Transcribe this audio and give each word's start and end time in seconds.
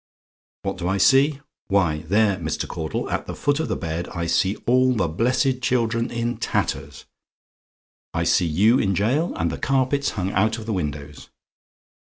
"WHAT 0.63 0.77
DO 0.79 0.87
I 0.87 0.97
SEE? 0.97 1.41
"Why, 1.67 1.99
there, 1.99 2.37
Mr. 2.37 2.67
Caudle, 2.67 3.07
at 3.11 3.27
the 3.27 3.35
foot 3.35 3.59
of 3.59 3.67
the 3.67 3.75
bed, 3.75 4.09
I 4.09 4.25
see 4.25 4.55
all 4.65 4.95
the 4.95 5.07
blessed 5.07 5.61
children 5.61 6.09
in 6.09 6.37
tatters 6.37 7.05
I 8.11 8.23
see 8.23 8.47
you 8.47 8.79
in 8.79 8.93
a 8.93 8.95
gaol, 8.95 9.35
and 9.37 9.51
the 9.51 9.59
carpets 9.59 10.09
hung 10.17 10.31
out 10.31 10.57
of 10.57 10.65
the 10.65 10.73
windows. 10.73 11.29